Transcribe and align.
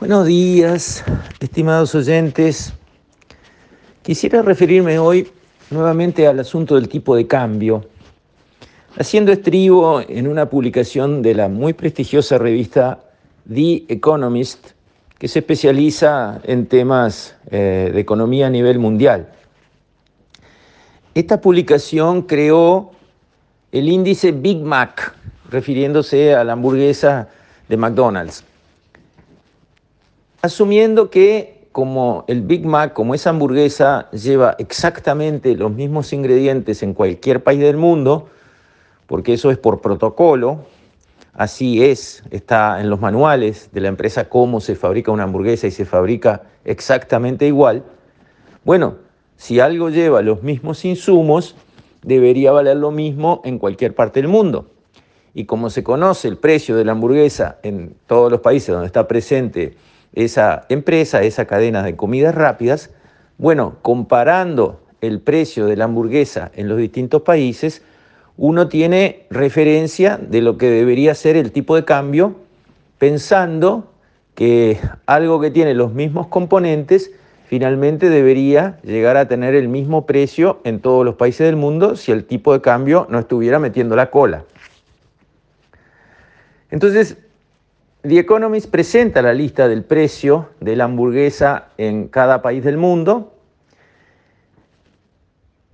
Buenos 0.00 0.26
días, 0.26 1.04
estimados 1.40 1.92
oyentes. 1.92 2.72
Quisiera 4.02 4.42
referirme 4.42 4.96
hoy 5.00 5.28
nuevamente 5.70 6.28
al 6.28 6.38
asunto 6.38 6.76
del 6.76 6.88
tipo 6.88 7.16
de 7.16 7.26
cambio, 7.26 7.84
haciendo 8.96 9.32
estribo 9.32 10.00
en 10.00 10.28
una 10.28 10.48
publicación 10.48 11.20
de 11.20 11.34
la 11.34 11.48
muy 11.48 11.72
prestigiosa 11.72 12.38
revista 12.38 13.00
The 13.52 13.86
Economist, 13.88 14.68
que 15.18 15.26
se 15.26 15.40
especializa 15.40 16.40
en 16.44 16.66
temas 16.66 17.34
eh, 17.50 17.90
de 17.92 17.98
economía 17.98 18.46
a 18.46 18.50
nivel 18.50 18.78
mundial. 18.78 19.28
Esta 21.12 21.40
publicación 21.40 22.22
creó 22.22 22.92
el 23.72 23.88
índice 23.88 24.30
Big 24.30 24.58
Mac, 24.58 25.16
refiriéndose 25.50 26.36
a 26.36 26.44
la 26.44 26.52
hamburguesa 26.52 27.28
de 27.68 27.76
McDonald's. 27.76 28.44
Asumiendo 30.40 31.10
que 31.10 31.66
como 31.72 32.24
el 32.28 32.42
Big 32.42 32.64
Mac, 32.64 32.92
como 32.92 33.14
esa 33.14 33.30
hamburguesa 33.30 34.08
lleva 34.12 34.54
exactamente 34.58 35.56
los 35.56 35.72
mismos 35.72 36.12
ingredientes 36.12 36.84
en 36.84 36.94
cualquier 36.94 37.42
país 37.42 37.58
del 37.58 37.76
mundo, 37.76 38.28
porque 39.08 39.34
eso 39.34 39.50
es 39.50 39.58
por 39.58 39.80
protocolo, 39.80 40.60
así 41.34 41.84
es, 41.84 42.22
está 42.30 42.80
en 42.80 42.88
los 42.88 43.00
manuales 43.00 43.70
de 43.72 43.80
la 43.80 43.88
empresa 43.88 44.28
cómo 44.28 44.60
se 44.60 44.76
fabrica 44.76 45.10
una 45.10 45.24
hamburguesa 45.24 45.66
y 45.66 45.72
se 45.72 45.84
fabrica 45.84 46.42
exactamente 46.64 47.46
igual, 47.46 47.82
bueno, 48.64 48.96
si 49.36 49.58
algo 49.58 49.90
lleva 49.90 50.22
los 50.22 50.44
mismos 50.44 50.84
insumos, 50.84 51.56
debería 52.02 52.52
valer 52.52 52.76
lo 52.76 52.92
mismo 52.92 53.40
en 53.44 53.58
cualquier 53.58 53.94
parte 53.94 54.20
del 54.20 54.28
mundo. 54.28 54.66
Y 55.34 55.46
como 55.46 55.70
se 55.70 55.82
conoce 55.82 56.28
el 56.28 56.36
precio 56.36 56.76
de 56.76 56.84
la 56.84 56.92
hamburguesa 56.92 57.58
en 57.62 57.94
todos 58.06 58.30
los 58.30 58.40
países 58.40 58.68
donde 58.68 58.86
está 58.86 59.06
presente 59.08 59.76
esa 60.12 60.66
empresa, 60.68 61.22
esa 61.22 61.46
cadena 61.46 61.82
de 61.82 61.96
comidas 61.96 62.34
rápidas, 62.34 62.90
bueno, 63.36 63.76
comparando 63.82 64.80
el 65.00 65.20
precio 65.20 65.66
de 65.66 65.76
la 65.76 65.84
hamburguesa 65.84 66.50
en 66.54 66.68
los 66.68 66.78
distintos 66.78 67.22
países, 67.22 67.82
uno 68.36 68.68
tiene 68.68 69.26
referencia 69.30 70.16
de 70.16 70.42
lo 70.42 70.58
que 70.58 70.70
debería 70.70 71.14
ser 71.14 71.36
el 71.36 71.52
tipo 71.52 71.76
de 71.76 71.84
cambio, 71.84 72.36
pensando 72.98 73.92
que 74.34 74.78
algo 75.06 75.40
que 75.40 75.50
tiene 75.50 75.74
los 75.74 75.92
mismos 75.92 76.28
componentes 76.28 77.10
finalmente 77.46 78.10
debería 78.10 78.78
llegar 78.82 79.16
a 79.16 79.26
tener 79.26 79.54
el 79.54 79.68
mismo 79.68 80.06
precio 80.06 80.60
en 80.64 80.80
todos 80.80 81.04
los 81.04 81.14
países 81.14 81.46
del 81.46 81.56
mundo 81.56 81.96
si 81.96 82.12
el 82.12 82.24
tipo 82.24 82.52
de 82.52 82.60
cambio 82.60 83.06
no 83.08 83.18
estuviera 83.18 83.58
metiendo 83.58 83.96
la 83.96 84.10
cola. 84.10 84.44
Entonces, 86.70 87.16
The 88.02 88.16
Economist 88.16 88.70
presenta 88.70 89.22
la 89.22 89.34
lista 89.34 89.66
del 89.66 89.82
precio 89.82 90.50
de 90.60 90.76
la 90.76 90.84
hamburguesa 90.84 91.70
en 91.78 92.06
cada 92.06 92.42
país 92.42 92.62
del 92.62 92.76
mundo 92.76 93.34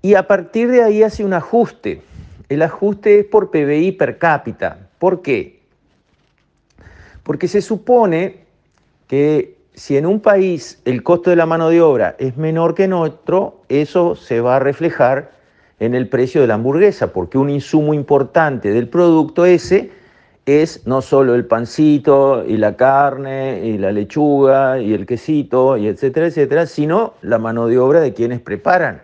y 0.00 0.14
a 0.14 0.26
partir 0.26 0.70
de 0.70 0.82
ahí 0.82 1.02
hace 1.02 1.22
un 1.22 1.34
ajuste. 1.34 2.00
El 2.48 2.62
ajuste 2.62 3.20
es 3.20 3.26
por 3.26 3.50
PBI 3.50 3.92
per 3.92 4.16
cápita. 4.16 4.88
¿Por 4.98 5.20
qué? 5.20 5.60
Porque 7.24 7.46
se 7.46 7.60
supone 7.60 8.44
que 9.06 9.58
si 9.74 9.98
en 9.98 10.06
un 10.06 10.20
país 10.20 10.80
el 10.86 11.02
costo 11.02 11.28
de 11.28 11.36
la 11.36 11.44
mano 11.44 11.68
de 11.68 11.82
obra 11.82 12.16
es 12.18 12.38
menor 12.38 12.74
que 12.74 12.84
en 12.84 12.94
otro, 12.94 13.60
eso 13.68 14.16
se 14.16 14.40
va 14.40 14.56
a 14.56 14.60
reflejar 14.60 15.32
en 15.78 15.94
el 15.94 16.08
precio 16.08 16.40
de 16.40 16.46
la 16.46 16.54
hamburguesa, 16.54 17.12
porque 17.12 17.36
un 17.36 17.50
insumo 17.50 17.92
importante 17.92 18.70
del 18.70 18.88
producto 18.88 19.44
ese 19.44 19.90
es 20.46 20.86
no 20.86 21.00
solo 21.00 21.34
el 21.34 21.46
pancito 21.46 22.44
y 22.46 22.56
la 22.56 22.76
carne 22.76 23.60
y 23.64 23.78
la 23.78 23.92
lechuga 23.92 24.78
y 24.78 24.92
el 24.92 25.06
quesito 25.06 25.76
y 25.76 25.88
etcétera, 25.88 26.26
etcétera, 26.26 26.66
sino 26.66 27.14
la 27.22 27.38
mano 27.38 27.66
de 27.66 27.78
obra 27.78 28.00
de 28.00 28.12
quienes 28.12 28.40
preparan 28.40 29.02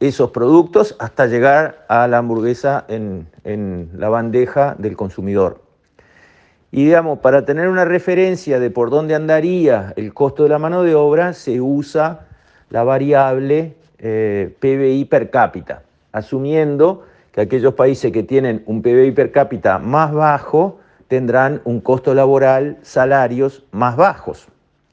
esos 0.00 0.30
productos 0.30 0.96
hasta 0.98 1.26
llegar 1.26 1.84
a 1.88 2.06
la 2.06 2.18
hamburguesa 2.18 2.84
en, 2.88 3.28
en 3.44 3.90
la 3.96 4.08
bandeja 4.08 4.74
del 4.78 4.96
consumidor. 4.96 5.62
Y 6.70 6.84
digamos, 6.84 7.20
para 7.20 7.44
tener 7.44 7.68
una 7.68 7.84
referencia 7.84 8.58
de 8.60 8.70
por 8.70 8.90
dónde 8.90 9.14
andaría 9.14 9.94
el 9.96 10.12
costo 10.12 10.42
de 10.42 10.50
la 10.50 10.58
mano 10.58 10.82
de 10.82 10.94
obra, 10.94 11.32
se 11.32 11.60
usa 11.60 12.26
la 12.70 12.82
variable 12.82 13.76
eh, 13.98 14.54
PBI 14.60 15.06
per 15.06 15.30
cápita, 15.30 15.82
asumiendo 16.12 17.04
que 17.36 17.42
aquellos 17.42 17.74
países 17.74 18.10
que 18.10 18.24
tienen 18.24 18.64
un 18.66 18.80
PBI 18.80 19.12
per 19.12 19.30
cápita 19.30 19.78
más 19.78 20.12
bajo 20.12 20.80
tendrán 21.06 21.60
un 21.64 21.80
costo 21.80 22.14
laboral, 22.14 22.78
salarios 22.82 23.62
más 23.70 23.94
bajos, 23.94 24.48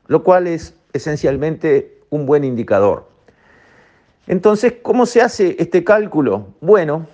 lo 0.08 0.24
cual 0.24 0.46
es 0.48 0.76
esencialmente 0.92 2.02
un 2.10 2.26
buen 2.26 2.44
indicador. 2.44 3.08
Entonces, 4.28 4.76
¿cómo 4.82 5.06
se 5.06 5.22
hace 5.22 5.56
este 5.58 5.84
cálculo? 5.84 6.50
Bueno, 6.60 7.08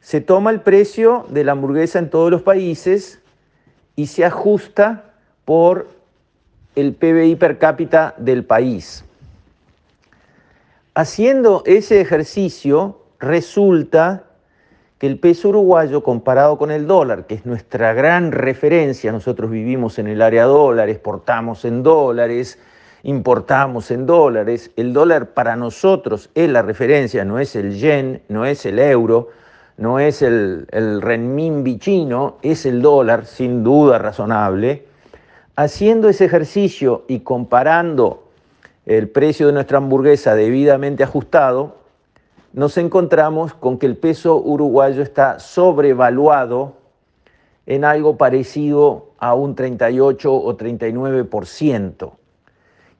se 0.00 0.20
toma 0.20 0.50
el 0.50 0.60
precio 0.60 1.26
de 1.28 1.44
la 1.44 1.52
hamburguesa 1.52 1.98
en 1.98 2.08
todos 2.08 2.30
los 2.30 2.42
países, 2.42 3.20
y 3.96 4.06
se 4.06 4.24
ajusta 4.24 5.12
por 5.44 5.88
el 6.74 6.94
PBI 6.94 7.36
per 7.36 7.58
cápita 7.58 8.14
del 8.16 8.46
país. 8.46 9.04
Haciendo 10.94 11.62
ese 11.66 12.00
ejercicio, 12.00 13.02
resulta 13.18 14.29
que 15.00 15.06
el 15.06 15.18
peso 15.18 15.48
uruguayo 15.48 16.02
comparado 16.02 16.58
con 16.58 16.70
el 16.70 16.86
dólar, 16.86 17.26
que 17.26 17.34
es 17.34 17.46
nuestra 17.46 17.94
gran 17.94 18.32
referencia, 18.32 19.10
nosotros 19.10 19.50
vivimos 19.50 19.98
en 19.98 20.08
el 20.08 20.20
área 20.20 20.44
dólar, 20.44 20.90
exportamos 20.90 21.64
en 21.64 21.82
dólares, 21.82 22.58
importamos 23.02 23.90
en 23.90 24.04
dólares, 24.04 24.70
el 24.76 24.92
dólar 24.92 25.30
para 25.30 25.56
nosotros 25.56 26.28
es 26.34 26.50
la 26.50 26.60
referencia, 26.60 27.24
no 27.24 27.38
es 27.38 27.56
el 27.56 27.78
yen, 27.78 28.20
no 28.28 28.44
es 28.44 28.66
el 28.66 28.78
euro, 28.78 29.28
no 29.78 29.98
es 29.98 30.20
el, 30.20 30.66
el 30.70 31.00
renminbi 31.00 31.78
chino, 31.78 32.36
es 32.42 32.66
el 32.66 32.82
dólar, 32.82 33.24
sin 33.24 33.64
duda 33.64 33.98
razonable, 33.98 34.84
haciendo 35.56 36.10
ese 36.10 36.26
ejercicio 36.26 37.06
y 37.08 37.20
comparando 37.20 38.28
el 38.84 39.08
precio 39.08 39.46
de 39.46 39.54
nuestra 39.54 39.78
hamburguesa 39.78 40.34
debidamente 40.34 41.02
ajustado, 41.04 41.79
nos 42.52 42.76
encontramos 42.78 43.54
con 43.54 43.78
que 43.78 43.86
el 43.86 43.96
peso 43.96 44.36
uruguayo 44.36 45.02
está 45.02 45.38
sobrevaluado 45.38 46.74
en 47.66 47.84
algo 47.84 48.16
parecido 48.16 49.10
a 49.18 49.34
un 49.34 49.54
38 49.54 50.32
o 50.32 50.56
39%. 50.56 52.12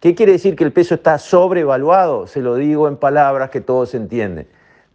¿Qué 0.00 0.14
quiere 0.14 0.32
decir 0.32 0.56
que 0.56 0.64
el 0.64 0.72
peso 0.72 0.94
está 0.94 1.18
sobrevaluado? 1.18 2.26
Se 2.26 2.40
lo 2.40 2.54
digo 2.54 2.88
en 2.88 2.96
palabras 2.96 3.50
que 3.50 3.60
todos 3.60 3.94
entienden 3.94 4.46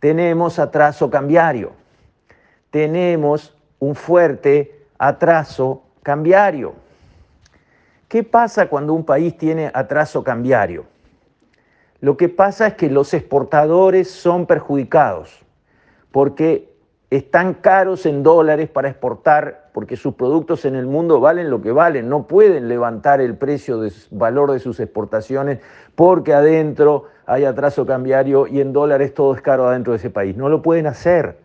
tenemos 0.05 0.59
atraso 0.59 1.09
cambiario, 1.09 1.71
tenemos 2.69 3.55
un 3.79 3.95
fuerte 3.95 4.85
atraso 4.99 5.81
cambiario. 6.03 6.75
¿Qué 8.07 8.23
pasa 8.23 8.67
cuando 8.67 8.93
un 8.93 9.03
país 9.03 9.35
tiene 9.35 9.71
atraso 9.73 10.23
cambiario? 10.23 10.85
Lo 12.05 12.17
que 12.17 12.29
pasa 12.29 12.67
es 12.67 12.73
que 12.75 12.91
los 12.91 13.15
exportadores 13.15 14.11
son 14.11 14.45
perjudicados 14.45 15.43
porque 16.11 16.71
están 17.09 17.55
caros 17.55 18.05
en 18.05 18.21
dólares 18.21 18.69
para 18.69 18.89
exportar, 18.89 19.71
porque 19.73 19.97
sus 19.97 20.13
productos 20.13 20.65
en 20.65 20.75
el 20.75 20.85
mundo 20.85 21.19
valen 21.19 21.49
lo 21.49 21.63
que 21.63 21.71
valen, 21.71 22.07
no 22.07 22.27
pueden 22.27 22.67
levantar 22.67 23.21
el 23.21 23.35
precio 23.35 23.79
de 23.79 23.91
valor 24.11 24.51
de 24.51 24.59
sus 24.59 24.79
exportaciones 24.79 25.61
porque 25.95 26.35
adentro 26.35 27.05
hay 27.25 27.43
atraso 27.43 27.87
cambiario 27.87 28.45
y 28.45 28.61
en 28.61 28.71
dólares 28.71 29.15
todo 29.15 29.33
es 29.33 29.41
caro 29.41 29.67
adentro 29.67 29.93
de 29.93 29.97
ese 29.97 30.11
país. 30.11 30.37
No 30.37 30.47
lo 30.47 30.61
pueden 30.61 30.85
hacer. 30.85 31.39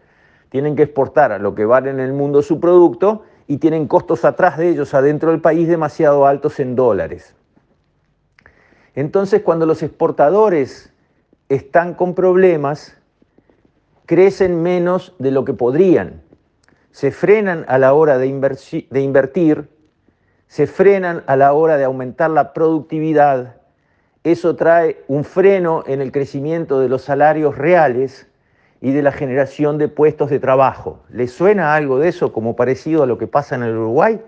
Tienen 0.50 0.76
que 0.76 0.82
exportar 0.82 1.32
a 1.32 1.38
lo 1.38 1.54
que 1.54 1.64
vale 1.64 1.88
en 1.88 2.00
el 2.00 2.12
mundo 2.12 2.42
su 2.42 2.60
producto 2.60 3.22
y 3.46 3.56
tienen 3.56 3.88
costos 3.88 4.26
atrás 4.26 4.58
de 4.58 4.68
ellos, 4.68 4.92
adentro 4.92 5.30
del 5.30 5.40
país, 5.40 5.68
demasiado 5.68 6.26
altos 6.26 6.60
en 6.60 6.76
dólares. 6.76 7.34
Entonces, 9.00 9.40
cuando 9.42 9.64
los 9.64 9.82
exportadores 9.82 10.92
están 11.48 11.94
con 11.94 12.14
problemas, 12.14 12.96
crecen 14.04 14.62
menos 14.62 15.14
de 15.18 15.30
lo 15.30 15.44
que 15.46 15.54
podrían. 15.54 16.22
Se 16.90 17.10
frenan 17.10 17.64
a 17.66 17.78
la 17.78 17.94
hora 17.94 18.18
de, 18.18 18.26
invertir, 18.26 19.70
se 20.48 20.66
frenan 20.66 21.22
a 21.26 21.36
la 21.36 21.54
hora 21.54 21.78
de 21.78 21.84
aumentar 21.84 22.30
la 22.30 22.52
productividad 22.52 23.60
eso 24.22 24.54
trae 24.54 25.02
un 25.08 25.24
freno 25.24 25.82
en 25.86 26.02
el 26.02 26.12
crecimiento 26.12 26.78
de 26.78 26.90
los 26.90 27.00
salarios 27.00 27.56
reales 27.56 28.26
y 28.82 28.92
de 28.92 29.00
la 29.00 29.12
generación 29.12 29.78
de 29.78 29.88
puestos 29.88 30.28
de 30.28 30.38
trabajo. 30.38 31.00
¿Le 31.08 31.26
suena 31.26 31.74
algo 31.74 31.98
de 31.98 32.08
eso 32.08 32.30
como 32.30 32.54
parecido 32.54 33.02
a 33.02 33.06
lo 33.06 33.16
que 33.16 33.26
pasa 33.26 33.54
en 33.54 33.62
el 33.62 33.74
Uruguay? 33.74 34.20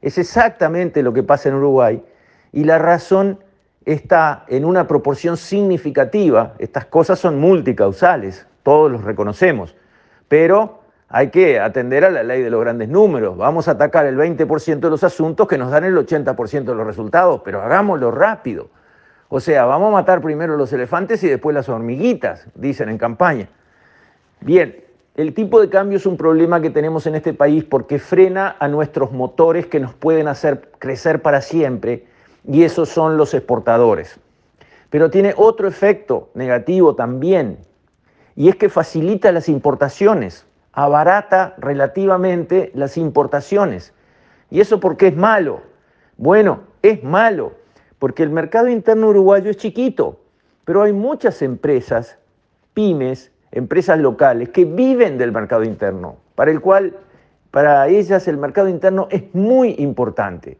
Es 0.00 0.16
exactamente 0.16 1.02
lo 1.02 1.12
que 1.12 1.22
pasa 1.22 1.50
en 1.50 1.56
Uruguay 1.56 2.02
y 2.52 2.64
la 2.64 2.78
razón 2.78 3.40
está 3.86 4.44
en 4.48 4.64
una 4.64 4.86
proporción 4.86 5.36
significativa. 5.36 6.54
Estas 6.58 6.86
cosas 6.86 7.18
son 7.18 7.38
multicausales, 7.38 8.46
todos 8.62 8.90
los 8.90 9.04
reconocemos, 9.04 9.76
pero 10.28 10.80
hay 11.08 11.30
que 11.30 11.60
atender 11.60 12.04
a 12.04 12.10
la 12.10 12.24
ley 12.24 12.42
de 12.42 12.50
los 12.50 12.60
grandes 12.60 12.88
números. 12.88 13.36
Vamos 13.36 13.68
a 13.68 13.72
atacar 13.72 14.06
el 14.06 14.18
20% 14.18 14.80
de 14.80 14.90
los 14.90 15.04
asuntos 15.04 15.46
que 15.46 15.56
nos 15.56 15.70
dan 15.70 15.84
el 15.84 15.96
80% 15.96 16.64
de 16.64 16.74
los 16.74 16.86
resultados, 16.86 17.42
pero 17.44 17.62
hagámoslo 17.62 18.10
rápido. 18.10 18.68
O 19.28 19.38
sea, 19.38 19.64
vamos 19.64 19.88
a 19.88 19.92
matar 19.92 20.20
primero 20.20 20.56
los 20.56 20.72
elefantes 20.72 21.22
y 21.22 21.28
después 21.28 21.54
las 21.54 21.68
hormiguitas, 21.68 22.46
dicen 22.56 22.88
en 22.88 22.98
campaña. 22.98 23.48
Bien, 24.40 24.84
el 25.14 25.32
tipo 25.32 25.60
de 25.60 25.70
cambio 25.70 25.96
es 25.96 26.06
un 26.06 26.16
problema 26.16 26.60
que 26.60 26.70
tenemos 26.70 27.06
en 27.06 27.14
este 27.14 27.34
país 27.34 27.64
porque 27.64 28.00
frena 28.00 28.56
a 28.58 28.66
nuestros 28.66 29.12
motores 29.12 29.66
que 29.66 29.78
nos 29.78 29.94
pueden 29.94 30.26
hacer 30.26 30.70
crecer 30.78 31.22
para 31.22 31.40
siempre 31.40 32.04
y 32.46 32.62
esos 32.64 32.88
son 32.88 33.16
los 33.16 33.34
exportadores. 33.34 34.18
Pero 34.90 35.10
tiene 35.10 35.34
otro 35.36 35.68
efecto 35.68 36.30
negativo 36.34 36.94
también 36.94 37.58
y 38.34 38.48
es 38.48 38.56
que 38.56 38.68
facilita 38.68 39.32
las 39.32 39.48
importaciones 39.48 40.46
abarata 40.76 41.54
relativamente 41.56 42.70
las 42.74 42.98
importaciones. 42.98 43.94
¿Y 44.50 44.60
eso 44.60 44.78
por 44.78 44.96
qué 44.96 45.08
es 45.08 45.16
malo? 45.16 45.62
Bueno, 46.18 46.60
es 46.82 47.02
malo 47.02 47.52
porque 47.98 48.22
el 48.22 48.30
mercado 48.30 48.68
interno 48.68 49.08
uruguayo 49.08 49.50
es 49.50 49.56
chiquito, 49.56 50.20
pero 50.66 50.82
hay 50.82 50.92
muchas 50.92 51.40
empresas, 51.40 52.18
pymes, 52.74 53.32
empresas 53.52 53.98
locales 53.98 54.50
que 54.50 54.66
viven 54.66 55.16
del 55.16 55.32
mercado 55.32 55.64
interno, 55.64 56.16
para 56.34 56.50
el 56.50 56.60
cual 56.60 56.94
para 57.50 57.88
ellas 57.88 58.28
el 58.28 58.36
mercado 58.36 58.68
interno 58.68 59.08
es 59.10 59.34
muy 59.34 59.76
importante. 59.78 60.58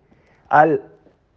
Al 0.49 0.81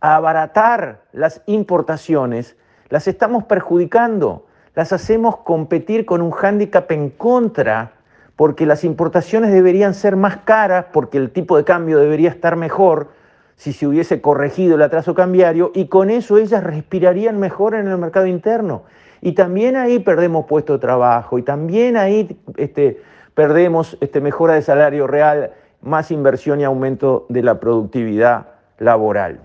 abaratar 0.01 1.01
las 1.11 1.41
importaciones, 1.45 2.55
las 2.89 3.07
estamos 3.07 3.43
perjudicando, 3.43 4.45
las 4.75 4.93
hacemos 4.93 5.37
competir 5.37 6.05
con 6.05 6.21
un 6.21 6.31
hándicap 6.31 6.91
en 6.91 7.09
contra 7.09 7.93
porque 8.39 8.65
las 8.65 8.85
importaciones 8.85 9.51
deberían 9.51 9.93
ser 9.93 10.15
más 10.15 10.37
caras, 10.37 10.85
porque 10.93 11.17
el 11.17 11.31
tipo 11.31 11.57
de 11.57 11.65
cambio 11.65 11.99
debería 11.99 12.29
estar 12.29 12.55
mejor 12.55 13.09
si 13.57 13.73
se 13.73 13.85
hubiese 13.85 14.21
corregido 14.21 14.75
el 14.75 14.81
atraso 14.81 15.13
cambiario, 15.13 15.71
y 15.75 15.87
con 15.87 16.09
eso 16.09 16.37
ellas 16.37 16.63
respirarían 16.63 17.37
mejor 17.37 17.75
en 17.75 17.89
el 17.89 17.97
mercado 17.97 18.27
interno. 18.27 18.83
Y 19.19 19.33
también 19.33 19.75
ahí 19.75 19.99
perdemos 19.99 20.45
puesto 20.45 20.71
de 20.71 20.79
trabajo, 20.79 21.37
y 21.37 21.41
también 21.41 21.97
ahí 21.97 22.39
este, 22.55 23.01
perdemos 23.33 23.97
este, 23.99 24.21
mejora 24.21 24.53
de 24.53 24.61
salario 24.61 25.05
real, 25.05 25.51
más 25.81 26.09
inversión 26.09 26.61
y 26.61 26.63
aumento 26.63 27.25
de 27.27 27.43
la 27.43 27.59
productividad 27.59 28.47
laboral. 28.77 29.41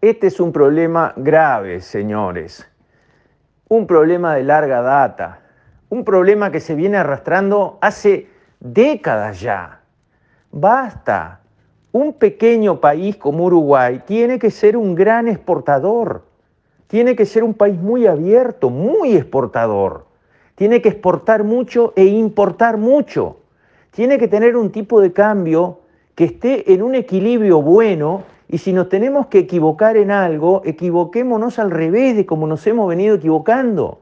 Este 0.00 0.26
es 0.26 0.40
un 0.40 0.52
problema 0.52 1.12
grave, 1.16 1.80
señores, 1.80 2.68
un 3.68 3.86
problema 3.86 4.34
de 4.34 4.44
larga 4.44 4.82
data 4.82 5.40
un 5.88 6.04
problema 6.04 6.50
que 6.50 6.60
se 6.60 6.74
viene 6.74 6.96
arrastrando 6.96 7.78
hace 7.80 8.28
décadas 8.60 9.40
ya. 9.40 9.80
Basta. 10.50 11.40
Un 11.92 12.12
pequeño 12.14 12.80
país 12.80 13.16
como 13.16 13.44
Uruguay 13.44 14.02
tiene 14.04 14.38
que 14.38 14.50
ser 14.50 14.76
un 14.76 14.94
gran 14.94 15.28
exportador. 15.28 16.24
Tiene 16.88 17.16
que 17.16 17.24
ser 17.24 17.42
un 17.42 17.54
país 17.54 17.78
muy 17.78 18.06
abierto, 18.06 18.68
muy 18.68 19.16
exportador. 19.16 20.06
Tiene 20.56 20.82
que 20.82 20.90
exportar 20.90 21.44
mucho 21.44 21.92
e 21.96 22.04
importar 22.04 22.76
mucho. 22.76 23.38
Tiene 23.92 24.18
que 24.18 24.28
tener 24.28 24.56
un 24.56 24.70
tipo 24.70 25.00
de 25.00 25.12
cambio 25.12 25.80
que 26.14 26.24
esté 26.24 26.72
en 26.72 26.82
un 26.82 26.94
equilibrio 26.94 27.62
bueno 27.62 28.24
y 28.48 28.58
si 28.58 28.72
nos 28.72 28.88
tenemos 28.88 29.26
que 29.26 29.40
equivocar 29.40 29.96
en 29.96 30.10
algo, 30.10 30.62
equivoquémonos 30.64 31.58
al 31.58 31.70
revés 31.70 32.16
de 32.16 32.26
como 32.26 32.46
nos 32.46 32.66
hemos 32.66 32.88
venido 32.88 33.16
equivocando 33.16 34.00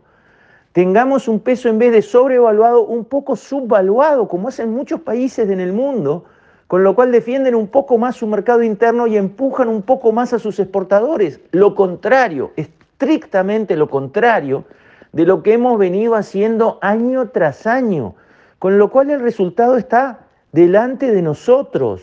tengamos 0.75 1.29
un 1.29 1.39
peso 1.39 1.69
en 1.69 1.79
vez 1.79 1.93
de 1.93 2.03
sobrevaluado, 2.03 2.85
un 2.85 3.05
poco 3.05 3.37
subvaluado, 3.37 4.27
como 4.27 4.49
hacen 4.49 4.75
muchos 4.75 5.01
países 5.01 5.49
en 5.49 5.61
el 5.61 5.73
mundo, 5.73 6.25
con 6.67 6.83
lo 6.83 6.97
cual 6.97 7.13
defienden 7.13 7.55
un 7.55 7.69
poco 7.69 7.97
más 7.97 8.17
su 8.17 8.27
mercado 8.27 8.61
interno 8.65 9.07
y 9.07 9.17
empujan 9.17 9.69
un 9.69 9.83
poco 9.83 10.11
más 10.11 10.33
a 10.33 10.41
sus 10.41 10.59
exportadores. 10.59 11.39
Lo 11.53 11.77
contrario, 11.77 12.51
estrictamente 12.57 13.77
lo 13.77 13.89
contrario 13.89 14.65
de 15.13 15.25
lo 15.25 15.45
que 15.45 15.53
hemos 15.53 15.79
venido 15.79 16.17
haciendo 16.17 16.81
año 16.83 17.29
tras 17.29 17.69
año, 17.69 18.17
con 18.59 18.77
lo 18.77 18.91
cual 18.91 19.11
el 19.11 19.21
resultado 19.21 19.77
está 19.77 20.27
delante 20.51 21.13
de 21.13 21.23
nosotros. 21.23 22.03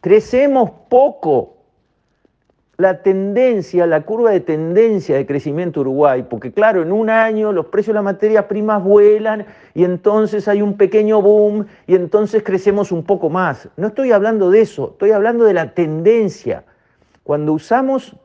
Crecemos 0.00 0.70
poco, 0.88 1.54
la 2.82 3.00
tendencia, 3.00 3.86
la 3.86 4.02
curva 4.02 4.32
de 4.32 4.40
tendencia 4.40 5.16
de 5.16 5.24
crecimiento 5.24 5.80
Uruguay, 5.80 6.26
porque 6.28 6.52
claro, 6.52 6.82
en 6.82 6.90
un 6.90 7.08
año 7.10 7.52
los 7.52 7.66
precios 7.66 7.92
de 7.92 7.98
las 7.98 8.04
materias 8.04 8.46
primas 8.46 8.82
vuelan 8.82 9.46
y 9.72 9.84
entonces 9.84 10.48
hay 10.48 10.62
un 10.62 10.76
pequeño 10.76 11.22
boom 11.22 11.66
y 11.86 11.94
entonces 11.94 12.42
crecemos 12.42 12.90
un 12.90 13.04
poco 13.04 13.30
más. 13.30 13.68
No 13.76 13.86
estoy 13.86 14.10
hablando 14.10 14.50
de 14.50 14.62
eso, 14.62 14.90
estoy 14.92 15.12
hablando 15.12 15.44
de 15.44 15.54
la 15.54 15.74
tendencia. 15.74 16.64
Cuando 17.22 17.52
usamos 17.52 18.16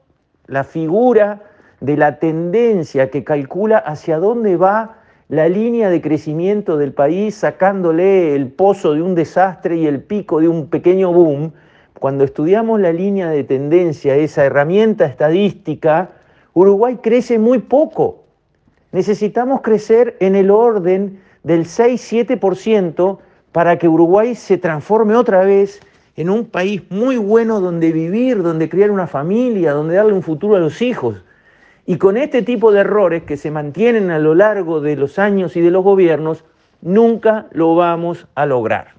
la 0.48 0.64
figura 0.64 1.44
de 1.80 1.96
la 1.96 2.18
tendencia 2.18 3.12
que 3.12 3.24
calcula 3.24 3.78
hacia 3.78 4.18
dónde 4.18 4.58
va 4.58 4.98
la 5.30 5.50
línea 5.50 5.92
de 5.92 6.02
crecimiento 6.02 6.78
del 6.78 6.94
país, 6.94 7.36
sacándole 7.36 8.34
el 8.34 8.48
pozo 8.48 8.96
de 8.96 9.04
un 9.04 9.14
desastre 9.14 9.78
y 9.78 9.86
el 9.86 10.02
pico 10.02 10.40
de 10.40 10.48
un 10.48 10.68
pequeño 10.68 11.14
boom, 11.14 11.54
cuando 12.00 12.24
estudiamos 12.24 12.80
la 12.80 12.94
línea 12.94 13.30
de 13.30 13.44
tendencia, 13.44 14.16
esa 14.16 14.46
herramienta 14.46 15.06
estadística, 15.06 16.10
Uruguay 16.54 17.00
crece 17.02 17.40
muy 17.40 17.60
poco. 17.60 18.24
Necesitamos 18.92 19.62
crecer 19.62 20.16
en 20.20 20.36
el 20.36 20.50
orden 20.52 21.20
del 21.44 21.66
6-7% 21.66 23.20
para 23.52 23.78
que 23.78 23.88
Uruguay 23.88 24.36
se 24.36 24.58
transforme 24.58 25.16
otra 25.16 25.44
vez 25.44 25.80
en 26.16 26.30
un 26.30 26.46
país 26.46 26.82
muy 26.90 27.18
bueno 27.18 27.60
donde 27.60 27.92
vivir, 27.92 28.42
donde 28.42 28.70
criar 28.70 28.92
una 28.92 29.08
familia, 29.08 29.74
donde 29.74 29.96
darle 29.96 30.14
un 30.14 30.24
futuro 30.24 30.56
a 30.56 30.60
los 30.60 30.82
hijos. 30.82 31.24
Y 31.86 31.98
con 31.98 32.18
este 32.18 32.42
tipo 32.42 32.72
de 32.72 32.82
errores 32.82 33.24
que 33.24 33.38
se 33.38 33.52
mantienen 33.52 34.12
a 34.12 34.20
lo 34.20 34.36
largo 34.36 34.82
de 34.82 34.96
los 34.96 35.20
años 35.20 35.56
y 35.56 35.62
de 35.62 35.72
los 35.72 35.84
gobiernos, 35.84 36.44
nunca 36.82 37.48
lo 37.52 37.76
vamos 37.76 38.28
a 38.36 38.46
lograr. 38.46 38.94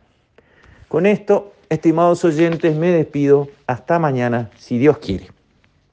Con 0.88 1.04
esto 1.06 1.52
Estimados 1.70 2.24
oyentes, 2.24 2.76
me 2.76 2.90
despido. 2.90 3.48
Hasta 3.66 3.98
mañana, 3.98 4.50
si 4.56 4.78
Dios 4.78 4.98
quiere. 4.98 5.37